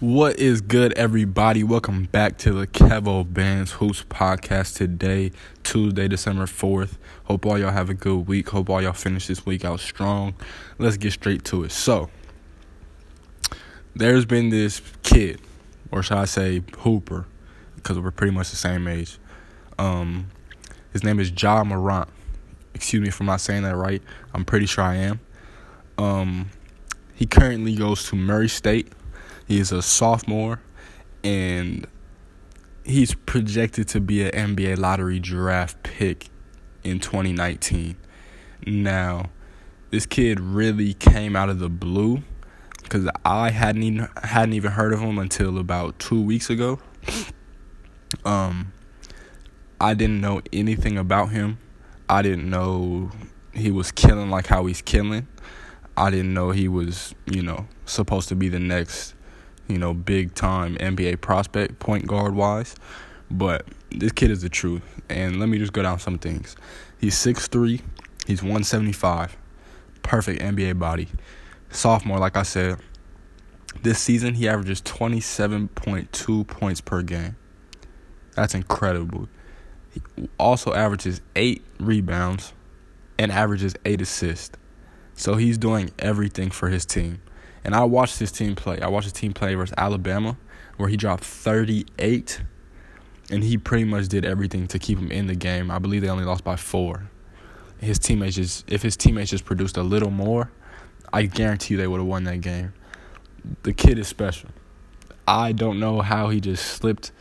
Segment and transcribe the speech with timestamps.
[0.00, 1.64] What is good, everybody?
[1.64, 5.32] Welcome back to the Kevo Bands Hoops podcast today,
[5.64, 6.98] Tuesday, December 4th.
[7.24, 8.50] Hope all y'all have a good week.
[8.50, 10.36] Hope all y'all finish this week out strong.
[10.78, 11.72] Let's get straight to it.
[11.72, 12.10] So,
[13.96, 15.40] there's been this kid,
[15.90, 17.26] or should I say Hooper,
[17.74, 19.18] because we're pretty much the same age.
[19.80, 20.28] Um,
[20.92, 22.08] his name is Ja Morant.
[22.72, 24.00] Excuse me for not saying that right.
[24.32, 25.18] I'm pretty sure I am.
[25.98, 26.50] Um,
[27.16, 28.92] he currently goes to Murray State
[29.48, 30.60] He's a sophomore,
[31.24, 31.86] and
[32.84, 36.28] he's projected to be an NBA lottery draft pick
[36.84, 37.96] in 2019.
[38.66, 39.30] Now,
[39.90, 42.22] this kid really came out of the blue
[42.82, 46.78] because I hadn't even hadn't even heard of him until about two weeks ago.
[48.24, 48.72] Um,
[49.80, 51.58] I didn't know anything about him.
[52.08, 53.12] I didn't know
[53.52, 55.26] he was killing like how he's killing.
[55.96, 59.14] I didn't know he was, you know, supposed to be the next
[59.68, 62.74] you know, big time NBA prospect, point guard wise.
[63.30, 64.82] But this kid is the truth.
[65.08, 66.56] And let me just go down some things.
[66.98, 67.80] He's 6'3,
[68.26, 69.36] he's 175.
[70.02, 71.08] Perfect NBA body.
[71.70, 72.78] Sophomore, like I said,
[73.82, 77.36] this season he averages 27.2 points per game.
[78.34, 79.28] That's incredible.
[79.92, 80.00] He
[80.38, 82.54] also averages 8 rebounds
[83.18, 84.56] and averages 8 assists.
[85.14, 87.20] So he's doing everything for his team.
[87.64, 88.80] And I watched this team play.
[88.80, 90.36] I watched his team play versus Alabama,
[90.76, 92.42] where he dropped 38,
[93.30, 95.70] and he pretty much did everything to keep him in the game.
[95.70, 97.10] I believe they only lost by four.
[97.80, 100.50] His teammates just, if his teammates just produced a little more,
[101.12, 102.72] I guarantee you they would have won that game.
[103.62, 104.50] The kid is special.
[105.26, 107.12] I don't know how he just slipped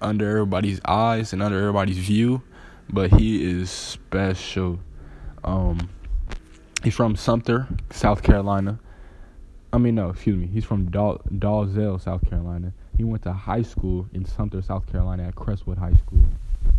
[0.00, 2.42] under everybody's eyes and under everybody's view,
[2.88, 4.78] but he is special.
[5.42, 5.88] Um,
[6.82, 8.78] he's from Sumter, South Carolina.
[9.76, 10.46] I mean, no, excuse me.
[10.46, 12.72] He's from Dal- Dalzell, South Carolina.
[12.96, 16.24] He went to high school in Sumter, South Carolina at Crestwood High School.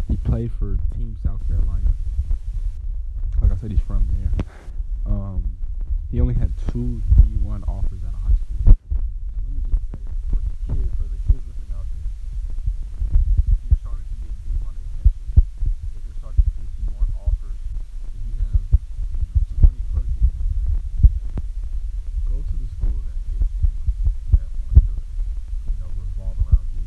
[0.08, 1.94] He played for Team South Carolina.
[3.40, 4.32] Like I said, he's from there.
[5.06, 5.44] Um,
[6.12, 8.66] he only had two D1 offers at a high school.
[8.66, 8.74] Now,
[9.46, 10.02] let me just say,
[10.34, 12.10] for the kid, for the kids listening out there,
[13.14, 17.62] if you're starting to get D1 attention, if you're starting to get D1 offers,
[18.10, 18.66] if you have
[19.22, 20.48] you know, 20 plus D1
[22.38, 23.72] go to the school that fits you,
[24.38, 26.86] that wants to, you know, revolve around you,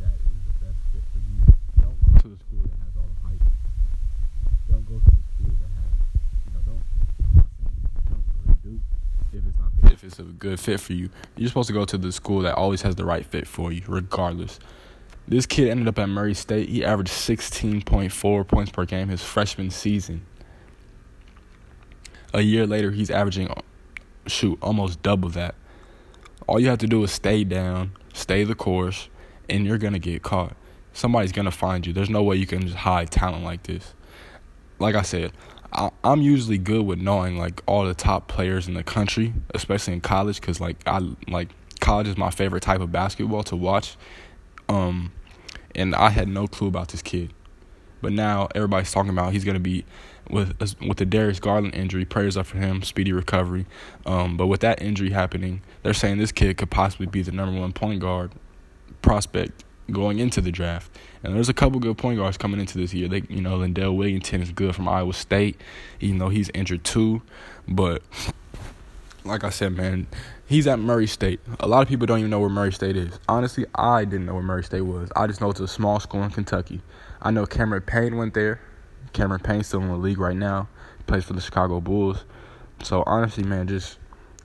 [0.00, 1.38] that is the best fit for you.
[1.82, 3.44] Don't go to the school that has all the hype.
[4.70, 5.92] Don't go to the school that has,
[6.46, 6.84] you know, don't.
[7.20, 7.76] I'm not saying
[8.08, 8.86] don't go to Duke
[9.97, 11.10] if it's a good fit for you.
[11.36, 13.82] You're supposed to go to the school that always has the right fit for you,
[13.86, 14.58] regardless.
[15.28, 16.70] This kid ended up at Murray State.
[16.70, 20.24] He averaged 16.4 points per game his freshman season.
[22.32, 23.52] A year later, he's averaging
[24.26, 25.54] shoot, almost double that.
[26.46, 29.10] All you have to do is stay down, stay the course,
[29.50, 30.56] and you're going to get caught.
[30.94, 31.92] Somebody's going to find you.
[31.92, 33.94] There's no way you can just hide talent like this.
[34.78, 35.32] Like I said,
[35.72, 39.94] I, am usually good with knowing like all the top players in the country, especially
[39.94, 41.48] in college, because like I like
[41.80, 43.96] college is my favorite type of basketball to watch.
[44.68, 45.12] Um,
[45.74, 47.32] and I had no clue about this kid,
[48.00, 49.84] but now everybody's talking about he's gonna be
[50.30, 52.04] with with the Darius Garland injury.
[52.04, 53.66] Prayers up for him, speedy recovery.
[54.06, 57.58] Um, but with that injury happening, they're saying this kid could possibly be the number
[57.60, 58.32] one point guard
[59.02, 60.90] prospect going into the draft.
[61.22, 63.08] And there's a couple good point guards coming into this year.
[63.08, 65.60] They, you know, Lindell Wigginton is good from Iowa State,
[66.00, 67.22] even though he's injured too.
[67.66, 68.02] But
[69.24, 70.06] like I said, man,
[70.46, 71.40] he's at Murray State.
[71.60, 73.18] A lot of people don't even know where Murray State is.
[73.28, 75.10] Honestly, I didn't know where Murray State was.
[75.16, 76.80] I just know it's a small school in Kentucky.
[77.20, 78.60] I know Cameron Payne went there.
[79.12, 80.68] Cameron Payne's still in the league right now.
[80.98, 82.24] He plays for the Chicago Bulls.
[82.82, 83.98] So honestly, man, just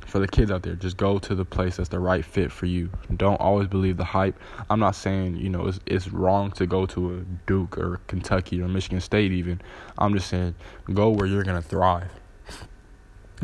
[0.06, 2.66] for the kids out there, just go to the place that's the right fit for
[2.66, 2.90] you.
[3.16, 4.38] Don't always believe the hype.
[4.69, 8.62] I'm not saying you know it's it's wrong to go to a Duke or Kentucky
[8.62, 9.62] or Michigan State even.
[9.97, 10.56] I'm just saying
[10.94, 12.12] go where you're gonna thrive.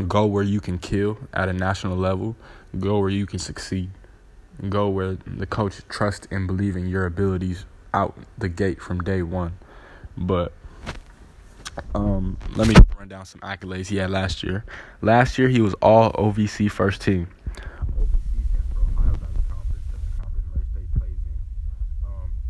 [0.07, 2.35] Go where you can kill at a national level.
[2.77, 3.89] Go where you can succeed.
[4.69, 9.21] Go where the coach trusts and believe in your abilities out the gate from day
[9.23, 9.57] one.
[10.17, 10.53] But
[11.95, 14.65] um, let me run down some accolades he had last year.
[15.01, 17.27] Last year, he was all OVC first team.
[17.97, 19.85] OVC stands for Ohio Valley Conference.
[19.91, 21.39] That's the conference Murray State plays in.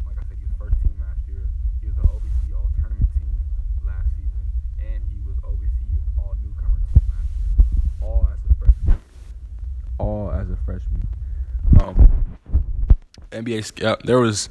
[0.06, 1.50] Like I said, he was first team last year.
[1.81, 3.38] He was the OVC All Tournament team
[3.86, 4.44] last season,
[4.80, 5.80] and he was OVC
[6.18, 7.04] All Newcomer team.
[8.02, 9.02] All as a freshman.
[9.98, 11.08] All as a freshman.
[11.80, 11.96] Um,
[13.31, 14.06] NBA scout.
[14.06, 14.50] There was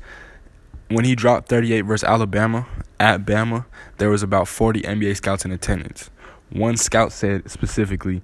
[0.88, 2.66] when he dropped 38 versus Alabama
[2.98, 3.66] at Bama,
[3.98, 6.10] there was about 40 NBA scouts in attendance.
[6.50, 8.22] One scout said specifically,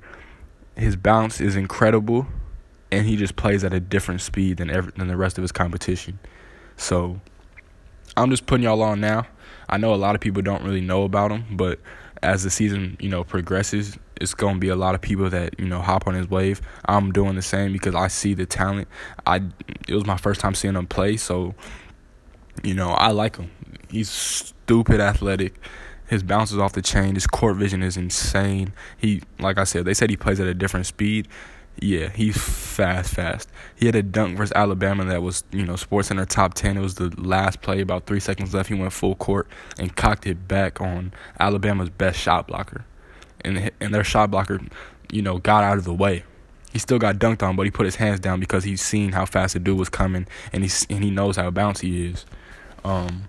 [0.77, 2.27] his bounce is incredible
[2.91, 5.53] and he just plays at a different speed than every, than the rest of his
[5.53, 6.19] competition.
[6.77, 7.21] So
[8.17, 9.27] I'm just putting y'all on now.
[9.69, 11.81] I know a lot of people don't really know about him, but
[12.23, 15.59] as the season, you know, progresses, it's going to be a lot of people that,
[15.59, 16.63] you know, hop on his wave.
[16.87, 18.89] I'm doing the same because I see the talent.
[19.27, 19.43] I
[19.89, 21.55] it was my first time seeing him play, so
[22.63, 23.51] you know, I like him.
[23.89, 25.55] He's stupid athletic.
[26.07, 27.15] His bounces off the chain.
[27.15, 28.73] His court vision is insane.
[28.99, 31.29] He, like I said, they said he plays at a different speed.
[31.81, 33.49] Yeah, he's fast, fast.
[33.75, 36.77] He had a dunk versus Alabama that was, you know, Sports Center top 10.
[36.77, 38.69] It was the last play, about three seconds left.
[38.69, 39.49] He went full court
[39.79, 42.85] and cocked it back on Alabama's best shot blocker.
[43.45, 44.61] And, and their shot blocker,
[45.11, 46.25] you know, got out of the way.
[46.73, 49.27] He still got dunked on, but he put his hands down because he's seen how
[49.27, 52.25] fast the dude was coming and, he's, and he knows how bouncy he is.
[52.85, 53.29] Um,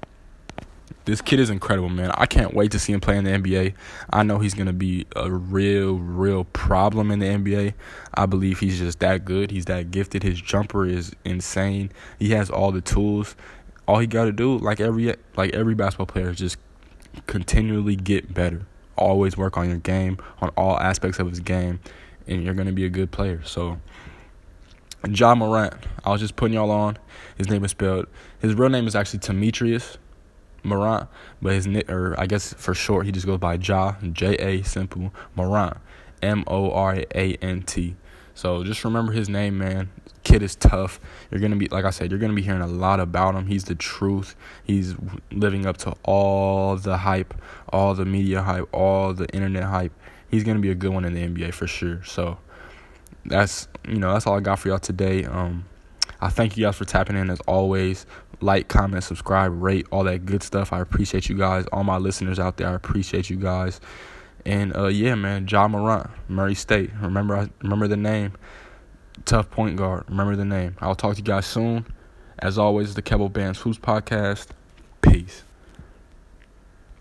[1.05, 2.11] this kid is incredible, man.
[2.15, 3.73] I can't wait to see him play in the NBA.
[4.11, 7.73] I know he's going to be a real, real problem in the NBA.
[8.15, 9.51] I believe he's just that good.
[9.51, 10.23] He's that gifted.
[10.23, 11.91] His jumper is insane.
[12.17, 13.35] He has all the tools.
[13.87, 16.57] All he got to do, like every like every basketball player, is just
[17.27, 18.65] continually get better.
[18.97, 21.79] Always work on your game, on all aspects of his game,
[22.25, 23.43] and you're going to be a good player.
[23.43, 23.79] So,
[25.07, 25.73] Ja Morant,
[26.03, 26.97] I was just putting y'all on.
[27.37, 28.07] His name is spelled.
[28.39, 29.97] His real name is actually Demetrius
[30.63, 31.07] Morant,
[31.41, 35.13] but his or I guess for short he just goes by Ja J A simple
[35.35, 35.77] Morant
[36.21, 37.95] M O R A N T.
[38.33, 39.89] So just remember his name, man.
[40.23, 40.99] Kid is tough.
[41.29, 43.47] You're gonna be like I said, you're gonna be hearing a lot about him.
[43.47, 44.35] He's the truth.
[44.63, 44.95] He's
[45.31, 47.33] living up to all the hype,
[47.69, 49.93] all the media hype, all the internet hype.
[50.27, 52.03] He's gonna be a good one in the NBA for sure.
[52.03, 52.39] So
[53.25, 55.25] that's you know that's all I got for y'all today.
[55.25, 55.65] Um,
[56.21, 58.05] I thank you guys for tapping in as always
[58.41, 60.73] like, comment, subscribe, rate, all that good stuff.
[60.73, 61.65] I appreciate you guys.
[61.71, 63.79] All my listeners out there, I appreciate you guys.
[64.45, 66.91] And uh, yeah, man, Ja Morant, Murray State.
[67.01, 68.33] Remember, I remember the name.
[69.25, 70.03] Tough point guard.
[70.09, 70.75] Remember the name.
[70.81, 71.85] I'll talk to you guys soon.
[72.39, 74.47] As always, the Keble Bands Hoops podcast.